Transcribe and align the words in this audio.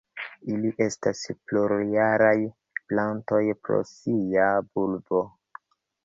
Ili 0.51 0.69
estas 0.83 1.19
plurjaraj 1.49 2.33
plantoj 2.93 3.41
pro 3.67 3.77
sia 3.91 4.47
bulbo. 4.71 5.21